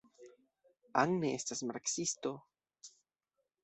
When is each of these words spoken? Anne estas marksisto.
Anne 1.03 1.31
estas 1.41 1.63
marksisto. 1.75 2.35